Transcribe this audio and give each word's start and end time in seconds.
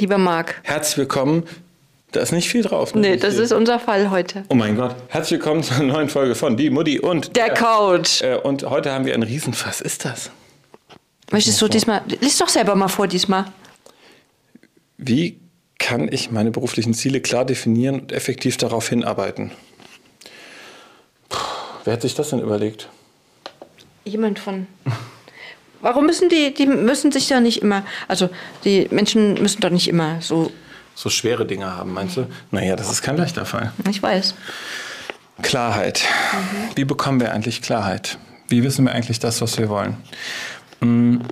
lieber 0.00 0.18
Marc. 0.18 0.60
Herzlich 0.62 0.98
willkommen. 0.98 1.44
Da 2.12 2.20
ist 2.20 2.32
nicht 2.32 2.48
viel 2.48 2.62
drauf. 2.62 2.94
Ne? 2.94 3.02
Nee, 3.02 3.16
das 3.16 3.36
ist 3.36 3.52
unser 3.52 3.78
Fall 3.78 4.10
heute. 4.10 4.44
Oh 4.48 4.54
mein 4.54 4.76
Gott. 4.76 4.96
Herzlich 5.08 5.38
willkommen 5.38 5.62
zur 5.62 5.84
neuen 5.84 6.08
Folge 6.08 6.34
von 6.34 6.56
Die 6.56 6.70
Mutti 6.70 6.98
und 6.98 7.36
der, 7.36 7.46
der 7.46 7.54
Couch. 7.54 8.22
Äh, 8.22 8.36
und 8.36 8.68
heute 8.68 8.92
haben 8.92 9.06
wir 9.06 9.14
ein 9.14 9.22
Riesenfass. 9.22 9.80
Ist 9.80 10.04
das? 10.04 10.30
Möchtest 11.30 11.62
du 11.62 11.68
diesmal, 11.68 12.02
lies 12.20 12.38
doch 12.38 12.48
selber 12.48 12.74
mal 12.74 12.88
vor 12.88 13.06
diesmal. 13.06 13.44
Wie 14.96 15.38
kann 15.78 16.10
ich 16.10 16.32
meine 16.32 16.50
beruflichen 16.50 16.94
Ziele 16.94 17.20
klar 17.20 17.44
definieren 17.44 18.00
und 18.00 18.12
effektiv 18.12 18.56
darauf 18.56 18.88
hinarbeiten? 18.88 19.52
Puh, 21.28 21.38
wer 21.84 21.92
hat 21.92 22.02
sich 22.02 22.14
das 22.16 22.30
denn 22.30 22.40
überlegt? 22.40 22.88
Jemand 24.04 24.40
von. 24.40 24.66
Warum 25.80 26.06
müssen 26.06 26.28
die, 26.28 26.52
die 26.52 26.66
müssen 26.66 27.12
sich 27.12 27.28
ja 27.28 27.40
nicht 27.40 27.62
immer, 27.62 27.84
also 28.08 28.28
die 28.64 28.88
Menschen 28.90 29.34
müssen 29.34 29.60
doch 29.60 29.70
nicht 29.70 29.88
immer 29.88 30.20
so. 30.20 30.52
So 30.94 31.08
schwere 31.08 31.46
Dinge 31.46 31.76
haben, 31.76 31.92
meinst 31.92 32.16
du? 32.16 32.26
Naja, 32.50 32.76
das 32.76 32.90
ist 32.90 33.02
kein 33.02 33.16
leichter 33.16 33.46
Fall. 33.46 33.72
Ich 33.88 34.02
weiß. 34.02 34.34
Klarheit. 35.42 36.02
Mhm. 36.32 36.76
Wie 36.76 36.84
bekommen 36.84 37.20
wir 37.20 37.32
eigentlich 37.32 37.62
Klarheit? 37.62 38.18
Wie 38.48 38.62
wissen 38.62 38.84
wir 38.84 38.92
eigentlich 38.92 39.18
das, 39.18 39.40
was 39.40 39.58
wir 39.58 39.68
wollen? 39.68 39.96
Mhm. 40.80 41.22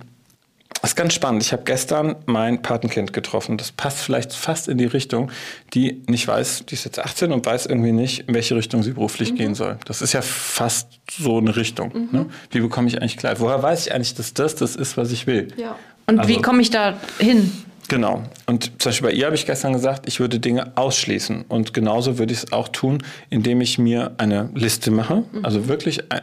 Das 0.88 0.92
ist 0.92 0.96
ganz 0.96 1.12
spannend. 1.12 1.42
Ich 1.42 1.52
habe 1.52 1.64
gestern 1.64 2.16
mein 2.24 2.62
Patenkind 2.62 3.12
getroffen. 3.12 3.58
Das 3.58 3.72
passt 3.72 3.98
vielleicht 3.98 4.32
fast 4.32 4.68
in 4.68 4.78
die 4.78 4.86
Richtung, 4.86 5.30
die 5.74 6.02
nicht 6.06 6.26
weiß, 6.26 6.64
die 6.64 6.76
ist 6.76 6.86
jetzt 6.86 6.98
18 6.98 7.30
und 7.30 7.44
weiß 7.44 7.66
irgendwie 7.66 7.92
nicht, 7.92 8.26
in 8.26 8.34
welche 8.34 8.56
Richtung 8.56 8.82
sie 8.82 8.92
beruflich 8.92 9.32
mhm. 9.32 9.36
gehen 9.36 9.54
soll. 9.54 9.76
Das 9.84 10.00
ist 10.00 10.14
ja 10.14 10.22
fast 10.22 10.88
so 11.10 11.36
eine 11.36 11.56
Richtung. 11.56 11.92
Mhm. 11.92 12.08
Ne? 12.10 12.26
Wie 12.52 12.60
bekomme 12.60 12.88
ich 12.88 12.96
eigentlich 12.96 13.18
Klarheit? 13.18 13.38
Woher 13.38 13.62
weiß 13.62 13.86
ich 13.86 13.92
eigentlich, 13.92 14.14
dass 14.14 14.32
das 14.32 14.54
das 14.54 14.76
ist, 14.76 14.96
was 14.96 15.12
ich 15.12 15.26
will? 15.26 15.48
Ja. 15.58 15.76
Und 16.06 16.20
also, 16.20 16.30
wie 16.30 16.40
komme 16.40 16.62
ich 16.62 16.70
da 16.70 16.96
hin? 17.18 17.52
Genau. 17.88 18.22
Und 18.44 18.64
zum 18.80 18.90
Beispiel 18.90 19.08
bei 19.08 19.14
ihr 19.14 19.24
habe 19.24 19.34
ich 19.34 19.46
gestern 19.46 19.72
gesagt, 19.72 20.06
ich 20.06 20.20
würde 20.20 20.38
Dinge 20.38 20.72
ausschließen. 20.76 21.46
Und 21.48 21.72
genauso 21.72 22.18
würde 22.18 22.34
ich 22.34 22.44
es 22.44 22.52
auch 22.52 22.68
tun, 22.68 23.02
indem 23.30 23.62
ich 23.62 23.78
mir 23.78 24.12
eine 24.18 24.50
Liste 24.54 24.90
mache, 24.90 25.24
mhm. 25.32 25.44
also 25.44 25.68
wirklich 25.68 26.12
ein, 26.12 26.20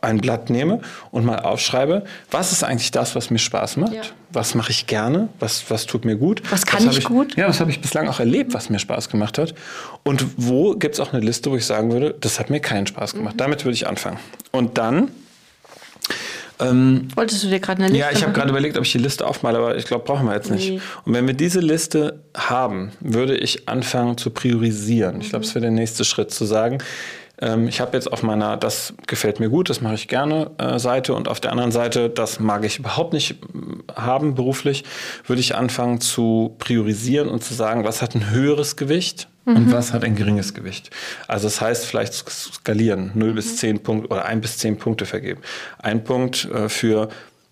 ein, 0.00 0.18
Blatt 0.18 0.50
nehme 0.50 0.80
und 1.10 1.24
mal 1.24 1.40
aufschreibe, 1.40 2.04
was 2.30 2.52
ist 2.52 2.62
eigentlich 2.62 2.92
das, 2.92 3.16
was 3.16 3.30
mir 3.30 3.38
Spaß 3.38 3.76
macht? 3.76 3.92
Ja. 3.92 4.02
Was 4.32 4.54
mache 4.54 4.70
ich 4.70 4.86
gerne? 4.86 5.28
Was, 5.40 5.68
was 5.68 5.86
tut 5.86 6.04
mir 6.04 6.14
gut? 6.14 6.42
Was 6.50 6.64
kann 6.64 6.86
was 6.86 6.92
ich, 6.92 7.00
ich, 7.00 7.04
gut? 7.06 7.36
Ja, 7.36 7.48
was 7.48 7.58
habe 7.58 7.72
ich 7.72 7.80
bislang 7.80 8.08
auch 8.08 8.20
erlebt, 8.20 8.54
was 8.54 8.70
mir 8.70 8.78
Spaß 8.78 9.08
gemacht 9.08 9.38
hat? 9.38 9.54
Und 10.04 10.24
wo 10.36 10.74
gibt 10.74 10.94
es 10.94 11.00
auch 11.00 11.12
eine 11.12 11.24
Liste, 11.24 11.50
wo 11.50 11.56
ich 11.56 11.66
sagen 11.66 11.90
würde, 11.90 12.14
das 12.20 12.38
hat 12.38 12.50
mir 12.50 12.60
keinen 12.60 12.86
Spaß 12.86 13.14
gemacht? 13.14 13.34
Mhm. 13.34 13.38
Damit 13.38 13.64
würde 13.64 13.74
ich 13.74 13.88
anfangen. 13.88 14.18
Und 14.52 14.78
dann 14.78 15.08
ähm, 16.60 17.08
Wolltest 17.14 17.44
du 17.44 17.48
dir 17.48 17.60
gerade 17.60 17.82
eine 17.82 17.92
Liste 17.92 18.06
Ja, 18.06 18.10
ich 18.12 18.22
habe 18.22 18.32
gerade 18.32 18.50
überlegt, 18.50 18.76
ob 18.76 18.84
ich 18.84 18.92
die 18.92 18.98
Liste 18.98 19.26
aufmale, 19.26 19.58
aber 19.58 19.76
ich 19.76 19.84
glaube, 19.86 20.04
brauchen 20.04 20.26
wir 20.26 20.34
jetzt 20.34 20.50
nicht. 20.50 20.70
Nee. 20.70 20.80
Und 21.04 21.14
wenn 21.14 21.26
wir 21.26 21.34
diese 21.34 21.60
Liste 21.60 22.20
haben, 22.36 22.92
würde 23.00 23.36
ich 23.36 23.68
anfangen 23.68 24.16
zu 24.18 24.30
priorisieren. 24.30 25.16
Mhm. 25.16 25.20
Ich 25.22 25.30
glaube, 25.30 25.44
es 25.44 25.54
wäre 25.54 25.62
der 25.62 25.70
nächste 25.70 26.04
Schritt, 26.04 26.30
zu 26.30 26.44
sagen, 26.44 26.78
ähm, 27.40 27.68
ich 27.68 27.80
habe 27.80 27.96
jetzt 27.96 28.12
auf 28.12 28.22
meiner, 28.22 28.56
das 28.56 28.94
gefällt 29.06 29.40
mir 29.40 29.48
gut, 29.48 29.70
das 29.70 29.80
mache 29.80 29.94
ich 29.94 30.08
gerne 30.08 30.50
äh, 30.58 30.78
Seite 30.78 31.14
und 31.14 31.28
auf 31.28 31.40
der 31.40 31.52
anderen 31.52 31.72
Seite, 31.72 32.10
das 32.10 32.38
mag 32.40 32.64
ich 32.64 32.78
überhaupt 32.78 33.12
nicht 33.12 33.32
äh, 33.32 33.92
haben 33.94 34.34
beruflich, 34.34 34.84
würde 35.26 35.40
ich 35.40 35.54
anfangen 35.54 36.00
zu 36.00 36.54
priorisieren 36.58 37.28
und 37.28 37.42
zu 37.42 37.54
sagen, 37.54 37.84
was 37.84 38.02
hat 38.02 38.14
ein 38.14 38.30
höheres 38.30 38.76
Gewicht 38.76 39.28
mhm. 39.44 39.56
und 39.56 39.72
was 39.72 39.92
hat 39.92 40.04
ein 40.04 40.16
geringes 40.16 40.54
Gewicht. 40.54 40.90
Also 41.28 41.46
das 41.46 41.60
heißt 41.60 41.86
vielleicht 41.86 42.14
skalieren, 42.14 43.12
0 43.14 43.30
mhm. 43.30 43.34
bis 43.34 43.56
10 43.56 43.82
Punkte 43.82 44.08
oder 44.08 44.24
1 44.24 44.42
bis 44.42 44.58
10 44.58 44.78
Punkte 44.78 45.06
vergeben. 45.06 45.40
Ein 45.78 46.04
Punkt 46.04 46.46
äh, 46.46 46.68
für 46.68 47.08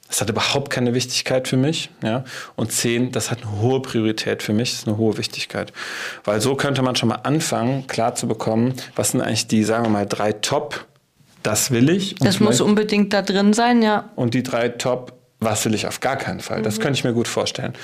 das 0.09 0.23
hat 0.23 0.31
überhaupt 0.31 0.71
keine 0.71 0.95
Wichtigkeit 0.95 1.47
für 1.47 1.57
mich. 1.57 1.91
Ja? 2.03 2.25
Und 2.57 2.73
zehn, 2.73 3.13
das 3.13 3.31
hat 3.31 3.43
eine 3.43 3.61
hohe 3.61 3.83
Priorität 3.83 4.43
für 4.43 4.53
mich, 4.53 4.71
das 4.71 4.81
ist 4.81 4.89
eine 4.89 4.97
hohe 4.97 5.19
Wichtigkeit. 5.19 5.73
Weil 6.25 6.41
so 6.41 6.57
könnte 6.57 6.83
man 6.83 6.97
schon 6.97 7.11
mal 7.11 7.21
anfangen, 7.23 7.87
klar 7.87 8.15
zu 8.15 8.27
bekommen, 8.27 8.75
was 8.97 9.11
sind 9.11 9.21
eigentlich 9.21 9.47
die, 9.49 9.65
sagen 9.65 9.85
wir 9.85 9.91
mal, 9.91 10.07
drei 10.07 10.33
Top, 10.33 10.87
das 11.43 11.71
will 11.71 11.91
ich. 11.91 12.15
Das 12.17 12.41
muss 12.41 12.61
unbedingt 12.61 13.13
da 13.13 13.23
drin 13.23 13.53
sein, 13.53 13.83
ja. 13.83 14.11
Und 14.17 14.35
die 14.35 14.43
drei 14.43 14.71
Top, 14.71 15.13
was 15.41 15.65
will 15.67 15.75
ich 15.75 15.87
auf 15.87 16.01
gar 16.01 16.17
keinen 16.17 16.41
Fall. 16.41 16.63
Das 16.63 16.79
mhm. 16.79 16.83
könnte 16.83 16.99
ich 16.99 17.05
mir 17.05 17.13
gut 17.13 17.29
vorstellen. 17.29 17.75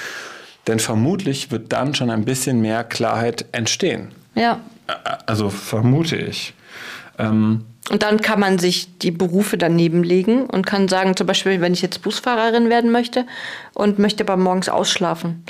Denn 0.66 0.78
vermutlich 0.78 1.50
wird 1.50 1.72
dann 1.72 1.94
schon 1.94 2.10
ein 2.10 2.24
bisschen 2.24 2.60
mehr 2.60 2.84
Klarheit 2.84 3.44
entstehen. 3.52 4.12
Ja. 4.34 4.60
Also 5.26 5.50
vermute 5.50 6.16
ich. 6.16 6.54
Ähm, 7.18 7.64
und 7.90 8.02
dann 8.02 8.22
kann 8.22 8.40
man 8.40 8.58
sich 8.58 8.98
die 8.98 9.10
Berufe 9.10 9.58
daneben 9.58 10.02
legen 10.02 10.46
und 10.46 10.66
kann 10.66 10.88
sagen, 10.88 11.16
zum 11.16 11.26
Beispiel, 11.26 11.60
wenn 11.60 11.74
ich 11.74 11.82
jetzt 11.82 12.02
Busfahrerin 12.02 12.70
werden 12.70 12.90
möchte 12.90 13.26
und 13.74 13.98
möchte 13.98 14.24
aber 14.24 14.38
morgens 14.38 14.70
ausschlafen 14.70 15.44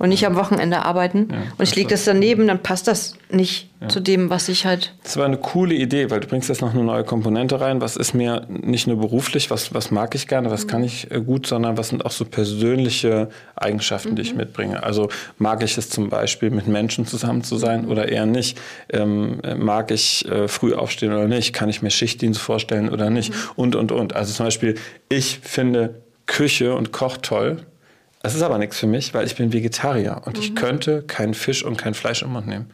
und 0.00 0.08
nicht 0.08 0.24
am 0.26 0.34
Wochenende 0.34 0.82
arbeiten 0.82 1.28
ja, 1.30 1.36
und 1.58 1.62
ich 1.62 1.76
lege 1.76 1.90
das 1.90 2.06
daneben, 2.06 2.46
dann 2.46 2.62
passt 2.62 2.88
das 2.88 3.16
nicht 3.28 3.68
ja. 3.82 3.88
zu 3.88 4.00
dem, 4.00 4.30
was 4.30 4.48
ich 4.48 4.64
halt. 4.64 4.94
Das 5.04 5.18
war 5.18 5.26
eine 5.26 5.36
coole 5.36 5.74
Idee, 5.74 6.10
weil 6.10 6.20
du 6.20 6.26
bringst 6.26 6.48
jetzt 6.48 6.62
noch 6.62 6.72
eine 6.72 6.82
neue 6.82 7.04
Komponente 7.04 7.60
rein. 7.60 7.82
Was 7.82 7.96
ist 7.96 8.14
mir 8.14 8.46
nicht 8.48 8.86
nur 8.86 8.98
beruflich, 8.98 9.50
was, 9.50 9.74
was 9.74 9.90
mag 9.90 10.14
ich 10.14 10.26
gerne, 10.26 10.50
was 10.50 10.64
mhm. 10.64 10.68
kann 10.68 10.84
ich 10.84 11.10
äh, 11.10 11.20
gut, 11.20 11.46
sondern 11.46 11.76
was 11.76 11.90
sind 11.90 12.06
auch 12.06 12.12
so 12.12 12.24
persönliche 12.24 13.28
Eigenschaften, 13.56 14.12
mhm. 14.12 14.16
die 14.16 14.22
ich 14.22 14.32
mhm. 14.32 14.38
mitbringe. 14.38 14.82
Also 14.82 15.10
mag 15.36 15.62
ich 15.62 15.76
es 15.76 15.90
zum 15.90 16.08
Beispiel, 16.08 16.48
mit 16.48 16.66
Menschen 16.66 17.04
zusammen 17.04 17.44
zu 17.44 17.58
sein 17.58 17.86
oder 17.86 18.08
eher 18.08 18.24
nicht? 18.24 18.58
Ähm, 18.88 19.42
mag 19.58 19.90
ich 19.90 20.26
äh, 20.30 20.48
früh 20.48 20.72
aufstehen 20.72 21.12
oder 21.12 21.28
nicht? 21.28 21.52
Kann 21.52 21.68
ich 21.68 21.82
mir 21.82 21.90
Schichtdienst 21.90 22.40
vorstellen 22.40 22.88
oder 22.88 23.10
nicht? 23.10 23.34
Mhm. 23.34 23.36
Und, 23.56 23.76
und, 23.76 23.92
und. 23.92 24.16
Also 24.16 24.32
zum 24.32 24.46
Beispiel, 24.46 24.76
ich 25.10 25.40
finde 25.42 26.00
Küche 26.24 26.74
und 26.74 26.90
Koch 26.90 27.18
toll. 27.18 27.66
Es 28.22 28.34
ist 28.34 28.42
aber 28.42 28.58
nichts 28.58 28.78
für 28.78 28.86
mich, 28.86 29.14
weil 29.14 29.26
ich 29.26 29.36
bin 29.36 29.52
Vegetarier 29.52 30.22
und 30.24 30.36
mhm. 30.36 30.42
ich 30.42 30.54
könnte 30.54 31.02
keinen 31.02 31.34
Fisch 31.34 31.64
und 31.64 31.76
kein 31.76 31.94
Fleisch 31.94 32.22
im 32.22 32.32
Mund 32.32 32.46
nehmen. 32.46 32.70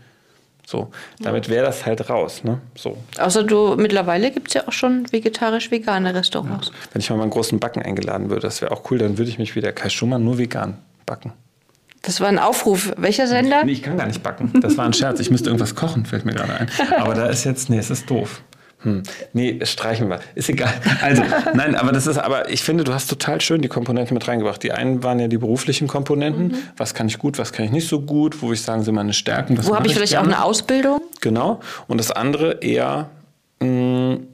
So, 0.66 0.90
damit 1.20 1.48
wäre 1.48 1.64
das 1.64 1.86
halt 1.86 2.10
raus. 2.10 2.42
Ne? 2.42 2.60
So. 2.74 2.98
Außer 3.18 3.44
du, 3.44 3.76
mittlerweile 3.76 4.32
gibt 4.32 4.48
es 4.48 4.54
ja 4.54 4.66
auch 4.66 4.72
schon 4.72 5.06
vegetarisch-vegane 5.12 6.12
Restaurants. 6.12 6.68
Ja. 6.68 6.74
Wenn 6.92 7.00
ich 7.00 7.08
mal 7.08 7.16
meinen 7.18 7.30
großen 7.30 7.60
Backen 7.60 7.82
eingeladen 7.82 8.30
würde, 8.30 8.42
das 8.42 8.60
wäre 8.60 8.72
auch 8.72 8.90
cool, 8.90 8.98
dann 8.98 9.16
würde 9.16 9.30
ich 9.30 9.38
mich 9.38 9.54
wie 9.54 9.60
der 9.60 9.72
Kai 9.72 9.88
Schumann 9.90 10.24
nur 10.24 10.38
vegan 10.38 10.78
backen. 11.06 11.32
Das 12.02 12.20
war 12.20 12.26
ein 12.28 12.40
Aufruf. 12.40 12.92
Welcher 12.96 13.28
Sender? 13.28 13.64
Nee, 13.64 13.72
ich 13.72 13.82
kann 13.82 13.96
gar 13.96 14.06
nicht 14.06 14.24
backen. 14.24 14.60
Das 14.60 14.76
war 14.76 14.86
ein 14.86 14.92
Scherz. 14.92 15.20
Ich 15.20 15.30
müsste 15.30 15.50
irgendwas 15.50 15.76
kochen, 15.76 16.04
fällt 16.04 16.24
mir 16.24 16.34
gerade 16.34 16.54
ein. 16.54 16.70
Aber 16.98 17.14
da 17.14 17.26
ist 17.26 17.44
jetzt, 17.44 17.70
nee, 17.70 17.78
es 17.78 17.90
ist 17.90 18.10
doof. 18.10 18.42
Hm. 18.86 19.02
Nee, 19.32 19.58
streichen 19.64 20.08
wir. 20.08 20.20
Ist 20.36 20.48
egal. 20.48 20.72
Also, 21.02 21.24
nein, 21.54 21.74
aber 21.74 21.90
das 21.90 22.06
ist, 22.06 22.18
aber 22.18 22.48
ich 22.50 22.62
finde, 22.62 22.84
du 22.84 22.94
hast 22.94 23.08
total 23.10 23.40
schön 23.40 23.60
die 23.60 23.68
Komponenten 23.68 24.14
mit 24.14 24.26
reingebracht. 24.28 24.62
Die 24.62 24.70
einen 24.70 25.02
waren 25.02 25.18
ja 25.18 25.26
die 25.26 25.38
beruflichen 25.38 25.88
Komponenten. 25.88 26.48
Mhm. 26.48 26.58
Was 26.76 26.94
kann 26.94 27.08
ich 27.08 27.18
gut, 27.18 27.36
was 27.38 27.52
kann 27.52 27.64
ich 27.64 27.72
nicht 27.72 27.88
so 27.88 28.00
gut? 28.00 28.40
Wo 28.42 28.52
ich 28.52 28.62
sagen, 28.62 28.84
sind 28.84 28.94
meine 28.94 29.12
Stärken? 29.12 29.58
Wo 29.66 29.74
habe 29.74 29.88
ich 29.88 29.94
vielleicht 29.94 30.12
gerne? 30.12 30.28
auch 30.28 30.32
eine 30.32 30.44
Ausbildung? 30.44 31.00
Genau. 31.20 31.58
Und 31.88 31.98
das 31.98 32.12
andere 32.12 32.60
eher, 32.60 33.10
mh, 33.60 33.66
hm, 33.66 34.26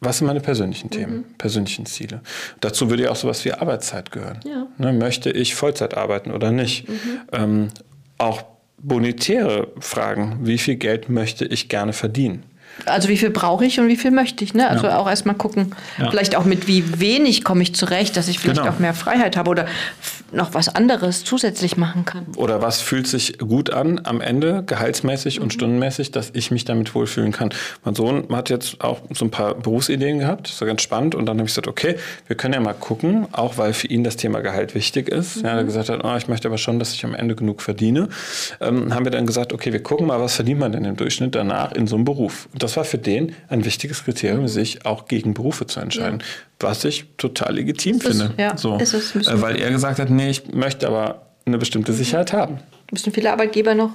was 0.00 0.18
sind 0.18 0.26
meine 0.26 0.40
persönlichen 0.40 0.90
Themen, 0.90 1.18
mhm. 1.18 1.24
persönlichen 1.38 1.86
Ziele? 1.86 2.22
Dazu 2.60 2.90
würde 2.90 3.04
ja 3.04 3.10
auch 3.10 3.16
sowas 3.16 3.44
wie 3.44 3.52
Arbeitszeit 3.52 4.10
gehören. 4.10 4.40
Ja. 4.44 4.66
Ne, 4.78 4.92
möchte 4.92 5.30
ich 5.30 5.54
Vollzeit 5.54 5.96
arbeiten 5.96 6.32
oder 6.32 6.50
nicht? 6.50 6.88
Mhm. 6.88 6.96
Ähm, 7.30 7.68
auch 8.18 8.42
bonitäre 8.78 9.68
Fragen. 9.78 10.40
Wie 10.42 10.58
viel 10.58 10.74
Geld 10.74 11.08
möchte 11.08 11.44
ich 11.44 11.68
gerne 11.68 11.92
verdienen? 11.92 12.42
Also 12.86 13.08
wie 13.08 13.16
viel 13.16 13.30
brauche 13.30 13.64
ich 13.64 13.78
und 13.80 13.88
wie 13.88 13.96
viel 13.96 14.10
möchte 14.10 14.42
ich? 14.44 14.54
Ne? 14.54 14.68
Also 14.68 14.86
ja. 14.86 14.98
auch 14.98 15.08
erstmal 15.08 15.36
gucken, 15.36 15.74
ja. 15.98 16.10
vielleicht 16.10 16.36
auch 16.36 16.44
mit 16.44 16.66
wie 16.66 17.00
wenig 17.00 17.44
komme 17.44 17.62
ich 17.62 17.74
zurecht, 17.74 18.16
dass 18.16 18.28
ich 18.28 18.38
vielleicht 18.38 18.60
genau. 18.60 18.72
auch 18.72 18.78
mehr 18.78 18.94
Freiheit 18.94 19.36
habe 19.36 19.50
oder 19.50 19.66
noch 20.32 20.54
was 20.54 20.68
anderes 20.68 21.24
zusätzlich 21.24 21.76
machen 21.76 22.04
kann. 22.04 22.26
Oder 22.36 22.62
was 22.62 22.80
fühlt 22.80 23.06
sich 23.06 23.38
gut 23.38 23.70
an 23.70 24.00
am 24.04 24.20
Ende, 24.20 24.62
gehaltsmäßig 24.64 25.38
mhm. 25.38 25.44
und 25.44 25.52
stundenmäßig, 25.52 26.10
dass 26.10 26.30
ich 26.34 26.50
mich 26.50 26.64
damit 26.64 26.94
wohlfühlen 26.94 27.32
kann. 27.32 27.50
Mein 27.84 27.94
Sohn 27.94 28.26
hat 28.30 28.50
jetzt 28.50 28.80
auch 28.82 29.00
so 29.12 29.24
ein 29.24 29.30
paar 29.30 29.54
Berufsideen 29.54 30.18
gehabt, 30.18 30.48
das 30.48 30.60
war 30.60 30.68
ganz 30.68 30.82
spannend. 30.82 31.14
Und 31.14 31.26
dann 31.26 31.38
habe 31.38 31.46
ich 31.46 31.52
gesagt, 31.52 31.68
okay, 31.68 31.96
wir 32.26 32.36
können 32.36 32.54
ja 32.54 32.60
mal 32.60 32.74
gucken, 32.74 33.26
auch 33.32 33.58
weil 33.58 33.72
für 33.72 33.86
ihn 33.88 34.04
das 34.04 34.16
Thema 34.16 34.40
Gehalt 34.40 34.74
wichtig 34.74 35.08
ist. 35.08 35.38
Mhm. 35.38 35.44
Ja, 35.44 35.56
er 35.56 35.64
gesagt 35.64 35.88
hat, 35.88 36.04
oh, 36.04 36.16
ich 36.16 36.28
möchte 36.28 36.48
aber 36.48 36.58
schon, 36.58 36.78
dass 36.78 36.94
ich 36.94 37.04
am 37.04 37.14
Ende 37.14 37.34
genug 37.34 37.62
verdiene. 37.62 38.08
Ähm, 38.60 38.94
haben 38.94 39.04
wir 39.04 39.12
dann 39.12 39.26
gesagt, 39.26 39.52
okay, 39.52 39.72
wir 39.72 39.82
gucken 39.82 40.06
mal, 40.06 40.20
was 40.20 40.34
verdient 40.34 40.60
man 40.60 40.72
denn 40.72 40.84
im 40.84 40.96
Durchschnitt 40.96 41.34
danach 41.34 41.72
in 41.72 41.86
so 41.86 41.96
einem 41.96 42.04
Beruf. 42.04 42.48
Und 42.52 42.62
das 42.62 42.76
war 42.76 42.84
für 42.84 42.98
den 42.98 43.34
ein 43.48 43.64
wichtiges 43.64 44.04
Kriterium, 44.04 44.48
sich 44.48 44.86
auch 44.86 45.06
gegen 45.06 45.34
Berufe 45.34 45.66
zu 45.66 45.80
entscheiden. 45.80 46.20
Ja. 46.20 46.26
Was 46.62 46.84
ich 46.84 47.06
total 47.16 47.54
legitim 47.54 47.96
ist 47.96 48.06
finde. 48.06 48.32
Es, 48.36 48.42
ja, 48.42 48.56
so. 48.56 48.76
ist 48.78 48.94
es, 48.94 49.14
äh, 49.14 49.42
weil 49.42 49.56
er 49.56 49.70
gesagt 49.70 49.98
hat, 49.98 50.10
nee, 50.10 50.30
ich 50.30 50.52
möchte 50.52 50.86
aber 50.86 51.22
eine 51.44 51.58
bestimmte 51.58 51.92
Sicherheit 51.92 52.32
haben. 52.32 52.58
Müssen 52.90 53.12
viele 53.12 53.32
Arbeitgeber 53.32 53.74
noch 53.74 53.90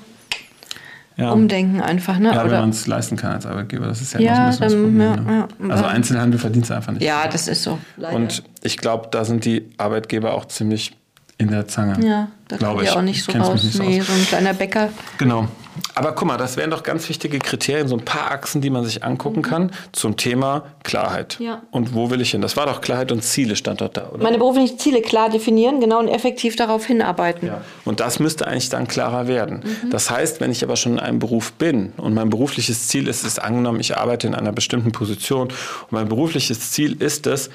ja. 1.17 1.31
umdenken 1.31 1.81
einfach, 1.81 2.19
ne? 2.19 2.33
Ja, 2.33 2.41
Oder? 2.43 2.51
wenn 2.51 2.59
man 2.59 2.69
es 2.69 2.87
leisten 2.87 3.15
kann 3.15 3.31
als 3.31 3.45
Arbeitgeber. 3.45 3.87
Das 3.87 4.01
ist 4.01 4.13
ja, 4.13 4.19
ja 4.19 4.31
noch 4.31 4.39
ein 4.39 4.49
bisschen 4.49 4.61
das 4.61 4.73
Problem. 4.73 5.01
Ja, 5.01 5.47
ne? 5.59 5.73
Also 5.73 5.85
Einzelhandel 5.85 6.39
verdient 6.39 6.65
es 6.65 6.71
einfach 6.71 6.93
nicht. 6.93 7.03
Ja, 7.03 7.27
das 7.27 7.47
ist 7.47 7.63
so. 7.63 7.79
Leider. 7.97 8.15
Und 8.15 8.43
ich 8.61 8.77
glaube, 8.77 9.07
da 9.11 9.25
sind 9.25 9.43
die 9.45 9.69
Arbeitgeber 9.77 10.33
auch 10.33 10.45
ziemlich 10.45 10.95
in 11.37 11.49
der 11.49 11.67
Zange. 11.67 12.05
Ja, 12.05 12.27
da 12.47 12.57
kommt 12.57 12.83
ja 12.83 12.95
auch 12.95 13.01
nicht 13.01 13.23
so 13.23 13.31
raus. 13.31 13.63
Nicht 13.63 13.75
so 13.75 13.83
nee, 13.83 13.99
aus. 13.99 14.07
so 14.07 14.13
ein 14.13 14.25
kleiner 14.25 14.53
Bäcker. 14.53 14.89
Genau. 15.17 15.47
Aber 15.95 16.13
guck 16.13 16.27
mal, 16.27 16.37
das 16.37 16.57
wären 16.57 16.71
doch 16.71 16.83
ganz 16.83 17.09
wichtige 17.09 17.39
Kriterien, 17.39 17.87
so 17.87 17.95
ein 17.95 18.05
paar 18.05 18.31
Achsen, 18.31 18.61
die 18.61 18.69
man 18.69 18.83
sich 18.85 19.03
angucken 19.03 19.39
mhm. 19.39 19.43
kann 19.43 19.71
zum 19.91 20.17
Thema 20.17 20.63
Klarheit. 20.83 21.37
Ja. 21.39 21.61
Und 21.71 21.93
wo 21.93 22.09
will 22.09 22.21
ich 22.21 22.31
hin? 22.31 22.41
Das 22.41 22.57
war 22.57 22.65
doch 22.65 22.81
Klarheit 22.81 23.11
und 23.11 23.23
Ziele 23.23 23.55
stand 23.55 23.81
dort 23.81 23.97
da, 23.97 24.09
oder? 24.09 24.23
Meine 24.23 24.37
beruflichen 24.37 24.79
Ziele 24.79 25.01
klar 25.01 25.29
definieren, 25.29 25.79
genau 25.79 25.99
und 25.99 26.07
effektiv 26.07 26.55
darauf 26.55 26.85
hinarbeiten. 26.85 27.47
Ja. 27.47 27.61
Und 27.85 27.99
das 27.99 28.19
müsste 28.19 28.47
eigentlich 28.47 28.69
dann 28.69 28.87
klarer 28.87 29.27
werden. 29.27 29.63
Mhm. 29.63 29.89
Das 29.89 30.09
heißt, 30.09 30.39
wenn 30.39 30.51
ich 30.51 30.63
aber 30.63 30.75
schon 30.75 30.93
in 30.93 30.99
einem 30.99 31.19
Beruf 31.19 31.53
bin 31.53 31.93
und 31.97 32.13
mein 32.13 32.29
berufliches 32.29 32.87
Ziel 32.87 33.07
ist 33.07 33.23
es, 33.23 33.39
angenommen, 33.39 33.79
ich 33.79 33.97
arbeite 33.97 34.27
in 34.27 34.35
einer 34.35 34.51
bestimmten 34.51 34.91
Position 34.91 35.47
und 35.47 35.91
mein 35.91 36.09
berufliches 36.09 36.71
Ziel 36.71 37.01
ist 37.01 37.27
es, 37.27 37.49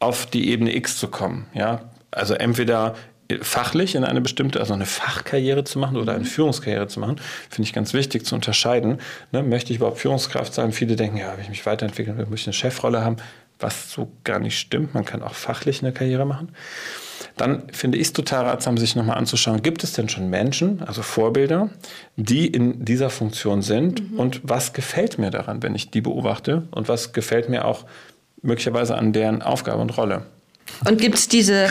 auf 0.00 0.26
die 0.26 0.50
Ebene 0.50 0.74
X 0.74 0.96
zu 0.96 1.08
kommen. 1.08 1.46
Ja? 1.54 1.82
Also 2.10 2.34
entweder 2.34 2.94
fachlich 3.42 3.94
in 3.94 4.04
eine 4.04 4.20
bestimmte, 4.20 4.60
also 4.60 4.74
eine 4.74 4.86
Fachkarriere 4.86 5.64
zu 5.64 5.78
machen 5.78 5.96
oder 5.96 6.12
eine 6.12 6.24
mhm. 6.24 6.28
Führungskarriere 6.28 6.88
zu 6.88 7.00
machen, 7.00 7.16
finde 7.50 7.66
ich 7.66 7.74
ganz 7.74 7.92
wichtig 7.92 8.24
zu 8.24 8.34
unterscheiden. 8.34 8.98
Ne, 9.32 9.42
möchte 9.42 9.72
ich 9.72 9.78
überhaupt 9.78 9.98
Führungskraft 9.98 10.54
sein? 10.54 10.72
Viele 10.72 10.96
denken, 10.96 11.18
ja, 11.18 11.32
wenn 11.34 11.42
ich 11.42 11.50
mich 11.50 11.66
weiterentwickeln 11.66 12.16
will, 12.16 12.26
ich 12.34 12.46
eine 12.46 12.54
Chefrolle 12.54 13.04
haben, 13.04 13.16
was 13.58 13.90
so 13.90 14.10
gar 14.24 14.38
nicht 14.38 14.58
stimmt. 14.58 14.94
Man 14.94 15.04
kann 15.04 15.22
auch 15.22 15.34
fachlich 15.34 15.82
eine 15.82 15.92
Karriere 15.92 16.24
machen. 16.24 16.50
Dann 17.36 17.68
finde 17.72 17.98
ich 17.98 18.08
es 18.08 18.12
total 18.12 18.46
ratsam, 18.46 18.78
sich 18.78 18.96
nochmal 18.96 19.18
anzuschauen, 19.18 19.62
gibt 19.62 19.84
es 19.84 19.92
denn 19.92 20.08
schon 20.08 20.30
Menschen, 20.30 20.82
also 20.82 21.02
Vorbilder, 21.02 21.68
die 22.16 22.46
in 22.46 22.84
dieser 22.84 23.10
Funktion 23.10 23.62
sind 23.62 24.12
mhm. 24.12 24.18
und 24.18 24.40
was 24.44 24.72
gefällt 24.72 25.18
mir 25.18 25.30
daran, 25.30 25.62
wenn 25.62 25.74
ich 25.74 25.90
die 25.90 26.00
beobachte 26.00 26.68
und 26.70 26.88
was 26.88 27.12
gefällt 27.12 27.48
mir 27.48 27.64
auch 27.64 27.84
möglicherweise 28.42 28.96
an 28.96 29.12
deren 29.12 29.42
Aufgabe 29.42 29.82
und 29.82 29.96
Rolle. 29.96 30.26
Und 30.88 31.00
gibt 31.00 31.16
es 31.16 31.28
diese, 31.28 31.68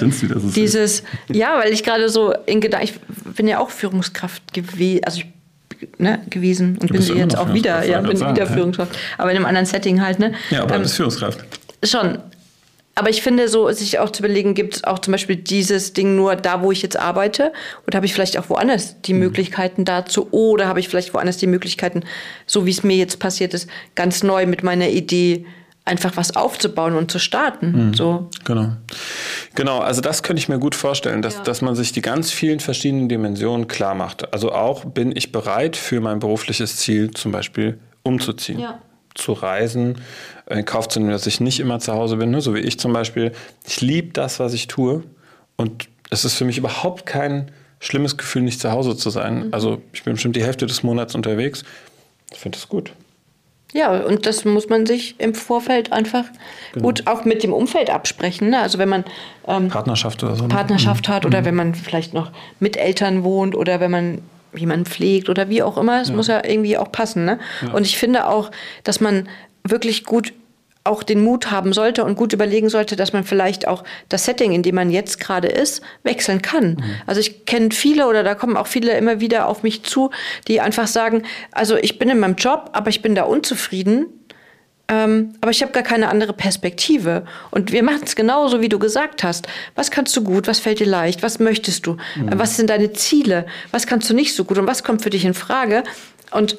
dieses, 0.56 1.04
ja, 1.32 1.58
weil 1.60 1.72
ich 1.72 1.84
gerade 1.84 2.10
so 2.10 2.34
in 2.46 2.62
Gedanken, 2.62 2.88
ich 2.88 3.34
bin 3.36 3.48
ja 3.48 3.60
auch 3.60 3.70
Führungskraft 3.70 4.54
gewesen, 4.54 5.04
also 5.04 5.20
ich 5.20 5.28
Ne, 6.00 6.22
gewesen 6.32 6.80
und 6.82 6.92
bin 6.92 7.04
sie 7.04 7.14
jetzt 7.14 7.38
auch 7.38 7.54
wieder, 7.54 7.86
ja, 7.86 8.02
bin 8.02 8.18
sagen, 8.18 8.36
wieder 8.36 8.48
ja. 8.48 8.52
Führungskraft, 8.52 8.98
aber 9.20 9.30
in 9.30 9.38
einem 9.38 9.46
anderen 9.46 9.68
Setting 9.68 10.02
halt, 10.02 10.18
ne? 10.18 10.34
Ja, 10.50 10.64
aber 10.64 10.72
ähm, 10.72 10.78
du 10.78 10.84
bist 10.84 10.96
Führungskraft. 10.96 11.46
Schon. 11.84 12.18
Aber 12.96 13.12
ich 13.12 13.22
finde, 13.22 13.48
so 13.48 13.72
sich 13.72 14.00
auch 14.00 14.10
zu 14.10 14.24
überlegen, 14.24 14.56
gibt 14.56 14.78
es 14.78 14.84
auch 14.84 14.98
zum 14.98 15.12
Beispiel 15.12 15.36
dieses 15.36 15.94
Ding 15.94 16.16
nur 16.16 16.36
da, 16.36 16.64
wo 16.64 16.72
ich 16.72 16.82
jetzt 16.82 16.98
arbeite? 16.98 17.54
Oder 17.86 17.98
habe 17.98 18.08
ich 18.08 18.14
vielleicht 18.16 18.40
auch 18.40 18.50
woanders 18.50 19.00
die 19.04 19.14
mhm. 19.14 19.20
Möglichkeiten 19.20 19.86
dazu? 19.86 20.30
Oder 20.32 20.68
habe 20.68 20.80
ich 20.80 20.90
vielleicht 20.90 21.14
woanders 21.14 21.38
die 21.38 21.46
Möglichkeiten, 21.46 22.02
so 22.48 22.66
wie 22.66 22.72
es 22.72 22.82
mir 22.82 22.98
jetzt 22.98 23.20
passiert 23.20 23.54
ist, 23.54 23.70
ganz 23.94 24.24
neu 24.24 24.48
mit 24.48 24.64
meiner 24.64 24.88
Idee 24.88 25.46
einfach 25.88 26.16
was 26.16 26.36
aufzubauen 26.36 26.96
und 26.96 27.10
zu 27.10 27.20
starten. 27.20 27.88
Mhm. 27.88 27.94
So. 27.94 28.30
Genau. 28.44 28.74
Genau, 29.56 29.80
also 29.80 30.02
das 30.02 30.24
könnte 30.24 30.40
ich 30.40 30.50
mir 30.50 30.60
gut 30.60 30.76
vorstellen, 30.76 31.22
dass, 31.22 31.36
ja. 31.36 31.44
dass 31.44 31.62
man 31.62 31.76
sich 31.76 31.92
die 31.92 32.02
ganz 32.02 32.32
vielen 32.32 32.60
verschiedenen 32.60 33.10
Dimensionen 33.10 33.68
klar 33.68 33.96
macht. 33.96 34.34
Also 34.34 34.52
auch 34.52 34.86
bin 34.86 35.16
ich 35.16 35.32
bereit 35.32 35.76
für 35.76 36.00
mein 36.02 36.20
berufliches 36.20 36.78
Ziel 36.78 37.12
zum 37.12 37.32
Beispiel 37.32 37.80
umzuziehen. 38.04 38.60
Ja. 38.60 38.80
Zu 39.16 39.34
reisen, 39.34 40.00
in 40.48 40.64
Kauf 40.66 40.88
zu 40.90 41.00
nehmen, 41.00 41.12
dass 41.12 41.26
ich 41.26 41.40
nicht 41.40 41.60
immer 41.60 41.80
zu 41.80 41.94
Hause 41.94 42.18
bin, 42.18 42.30
ne? 42.30 42.42
so 42.42 42.54
wie 42.54 42.60
ich 42.60 42.80
zum 42.80 42.94
Beispiel. 42.94 43.32
Ich 43.66 43.82
liebe 43.82 44.14
das, 44.14 44.40
was 44.40 44.54
ich 44.54 44.68
tue. 44.68 45.04
Und 45.56 45.88
es 46.12 46.24
ist 46.24 46.36
für 46.36 46.46
mich 46.46 46.60
überhaupt 46.60 47.08
kein 47.08 47.52
schlimmes 47.80 48.18
Gefühl, 48.18 48.44
nicht 48.44 48.60
zu 48.60 48.72
Hause 48.72 48.96
zu 48.96 49.10
sein. 49.10 49.48
Mhm. 49.48 49.54
Also 49.54 49.82
ich 49.92 50.04
bin 50.04 50.14
bestimmt 50.14 50.36
die 50.36 50.44
Hälfte 50.44 50.68
des 50.68 50.84
Monats 50.84 51.16
unterwegs. 51.16 51.64
Ich 52.32 52.40
finde 52.40 52.58
das 52.58 52.68
gut. 52.68 52.94
Ja, 53.78 53.92
und 53.92 54.26
das 54.26 54.44
muss 54.44 54.70
man 54.70 54.88
sich 54.88 55.20
im 55.20 55.36
Vorfeld 55.36 55.94
einfach 55.94 56.24
genau. 56.74 56.88
gut 56.88 57.06
auch 57.06 57.26
mit 57.26 57.44
dem 57.44 57.54
Umfeld 57.54 57.92
absprechen. 57.92 58.50
Ne? 58.50 58.60
Also 58.60 58.80
wenn 58.80 58.90
man 58.90 59.06
ähm, 59.48 59.68
Partnerschaft 59.68 60.24
oder 60.24 60.36
so. 60.36 60.44
Ne? 60.44 60.50
Partnerschaft 60.50 61.08
mhm. 61.08 61.14
hat 61.14 61.26
oder 61.28 61.42
mhm. 61.42 61.46
wenn 61.46 61.56
man 61.56 61.76
vielleicht 61.76 62.16
noch 62.16 62.32
mit 62.60 62.76
Eltern 62.76 63.24
wohnt 63.24 63.56
oder 63.56 63.80
wenn 63.80 63.92
man 63.92 64.22
jemanden 64.56 64.88
pflegt 64.88 65.30
oder 65.30 65.50
wie 65.50 65.62
auch 65.62 65.78
immer. 65.78 66.02
Es 66.02 66.10
ja. 66.10 66.16
muss 66.16 66.26
ja 66.26 66.44
irgendwie 66.44 66.76
auch 66.76 66.92
passen. 66.92 67.26
Ne? 67.26 67.38
Ja. 67.62 67.74
Und 67.74 67.86
ich 67.86 68.00
finde 68.00 68.28
auch, 68.28 68.50
dass 68.84 69.00
man 69.00 69.30
wirklich 69.64 70.06
gut 70.06 70.34
auch 70.88 71.04
den 71.04 71.24
Mut 71.24 71.52
haben 71.52 71.74
sollte 71.74 72.04
und 72.04 72.16
gut 72.16 72.34
überlegen 72.34 72.70
sollte, 72.70 72.96
dass 72.96 73.14
man 73.14 73.24
vielleicht 73.24 73.68
auch 73.68 73.84
das 74.10 74.26
Setting, 74.26 74.52
in 74.52 74.64
dem 74.64 74.76
man 74.76 74.90
jetzt 74.90 75.20
gerade 75.20 75.48
ist, 75.48 75.82
wechseln 76.04 76.42
kann. 76.42 76.72
Mhm. 76.72 76.84
Also 77.06 77.22
ich 77.22 77.46
kenne 77.46 77.72
viele 77.72 78.08
oder 78.08 78.24
da 78.24 78.36
kommen 78.36 78.58
auch 78.58 78.68
viele 78.68 78.98
immer 78.98 79.20
wieder 79.20 79.48
auf 79.48 79.64
mich 79.64 79.84
zu, 79.84 80.12
die 80.48 80.62
einfach 80.62 80.88
sagen, 80.88 81.24
also 81.52 81.76
ich 81.76 82.00
bin 82.00 82.10
in 82.10 82.20
meinem 82.20 82.36
Job, 82.36 82.70
aber 82.74 82.90
ich 82.90 83.02
bin 83.02 83.16
da 83.16 83.24
unzufrieden. 83.24 84.08
Ähm, 84.90 85.34
aber 85.42 85.52
ich 85.52 85.62
habe 85.62 85.74
gar 85.74 85.84
keine 85.84 86.08
andere 86.08 86.32
Perspektive. 86.32 87.26
Und 87.52 87.72
wir 87.72 87.84
machen 87.84 88.04
es 88.06 88.16
genauso, 88.16 88.62
wie 88.62 88.70
du 88.70 88.80
gesagt 88.80 89.24
hast. 89.24 89.48
Was 89.76 89.92
kannst 89.92 90.16
du 90.16 90.24
gut? 90.24 90.48
Was 90.48 90.60
fällt 90.60 90.80
dir 90.80 90.88
leicht? 90.88 91.24
Was 91.24 91.40
möchtest 91.40 91.86
du? 91.86 91.98
Mhm. 92.16 92.32
Was 92.36 92.56
sind 92.56 92.70
deine 92.70 92.94
Ziele? 92.94 93.46
Was 93.72 93.86
kannst 93.86 94.10
du 94.10 94.14
nicht 94.14 94.34
so 94.34 94.46
gut? 94.46 94.58
Und 94.58 94.68
was 94.68 94.84
kommt 94.84 95.02
für 95.02 95.10
dich 95.10 95.26
in 95.26 95.34
Frage? 95.34 95.84
Und 96.32 96.58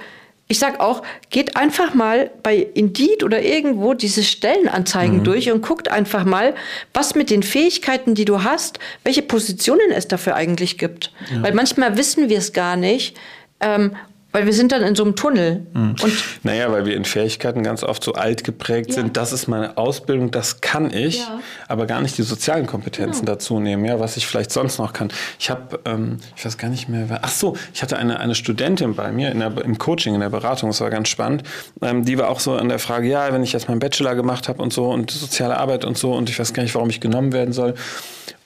ich 0.51 0.59
sag 0.59 0.81
auch, 0.81 1.03
geht 1.29 1.57
einfach 1.57 1.93
mal 1.93 2.31
bei 2.43 2.57
Indeed 2.57 3.23
oder 3.23 3.43
irgendwo 3.43 3.93
diese 3.93 4.23
Stellenanzeigen 4.23 5.19
mhm. 5.19 5.25
durch 5.25 5.53
und 5.53 5.61
guckt 5.61 5.91
einfach 5.91 6.25
mal, 6.25 6.55
was 6.95 7.15
mit 7.15 7.29
den 7.29 7.43
Fähigkeiten, 7.43 8.15
die 8.15 8.25
du 8.25 8.43
hast, 8.43 8.79
welche 9.05 9.21
Positionen 9.21 9.91
es 9.91 10.09
dafür 10.09 10.35
eigentlich 10.35 10.79
gibt. 10.79 11.13
Ja. 11.31 11.43
Weil 11.43 11.53
manchmal 11.53 11.99
wissen 11.99 12.31
wir 12.31 12.39
es 12.39 12.55
gar 12.55 12.77
nicht. 12.77 13.17
Ähm, 13.61 13.95
weil 14.31 14.45
wir 14.45 14.53
sind 14.53 14.73
dann 14.73 14.83
in 14.83 14.95
so 14.95 15.05
einem 15.05 15.17
Tunnel. 15.17 15.67
Mhm. 15.73 15.97
Und 16.03 16.25
naja, 16.43 16.71
weil 16.71 16.85
wir 16.85 16.95
in 16.95 17.05
Fähigkeiten 17.05 17.63
ganz 17.63 17.83
oft 17.83 18.03
so 18.05 18.13
alt 18.13 18.45
geprägt 18.45 18.91
ja. 18.91 18.97
sind. 18.97 19.17
Das 19.17 19.33
ist 19.33 19.49
meine 19.49 19.79
Ausbildung, 19.79 20.31
das 20.31 20.61
kann 20.61 20.93
ich, 20.93 21.21
ja. 21.21 21.41
aber 21.67 21.87
gar 21.87 22.03
nicht 22.03 22.19
die 22.19 22.23
sozialen 22.23 22.67
Kompetenzen 22.67 23.25
genau. 23.25 23.33
dazu 23.33 23.59
nehmen, 23.59 23.85
ja, 23.87 24.01
was 24.01 24.17
ich 24.19 24.27
vielleicht 24.27 24.51
sonst 24.51 24.79
noch 24.79 24.93
kann. 24.93 25.09
Ich 25.39 25.49
habe, 25.49 25.81
ähm, 25.87 26.19
ich 26.37 26.45
weiß 26.45 26.59
gar 26.59 26.69
nicht 26.69 26.89
mehr, 26.89 27.21
ach 27.23 27.31
so, 27.31 27.57
ich 27.73 27.83
hatte 27.83 27.97
eine, 27.97 28.21
eine 28.21 28.35
Studentin 28.35 28.95
bei 28.95 29.11
mir 29.13 29.33
in 29.33 29.41
der, 29.41 29.57
im 29.65 29.79
Coaching, 29.79 30.15
in 30.15 30.21
der 30.21 30.31
Beratung, 30.31 30.71
das 30.71 30.81
war 30.83 30.91
ganz 30.91 31.09
spannend. 31.09 31.43
Ähm, 31.81 32.05
die 32.05 32.19
war 32.19 32.29
auch 32.29 32.41
so 32.41 32.55
an 32.55 32.69
der 32.69 32.79
Frage, 32.79 33.09
ja, 33.09 33.33
wenn 33.33 33.43
ich 33.43 33.53
jetzt 33.55 33.69
meinen 33.69 33.81
Bachelor 33.81 34.15
gemacht 34.15 34.49
habe 34.49 34.63
und 34.63 34.75
so 34.75 34.91
und 34.91 35.11
soziale 35.11 35.57
Arbeit 35.57 35.87
und 35.87 35.97
so 35.97 36.13
und 36.13 36.29
ich 36.29 36.39
weiß 36.39 36.53
gar 36.53 36.63
nicht, 36.63 36.75
warum 36.75 36.91
ich 36.91 37.01
genommen 37.01 37.33
werden 37.33 37.55
soll. 37.55 37.75